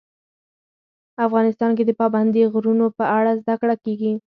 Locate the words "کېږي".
3.83-4.13